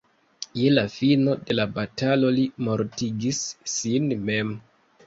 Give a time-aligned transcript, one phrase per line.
[0.61, 3.47] Je la fino de la batalo li mortigis
[3.79, 4.61] sin mem.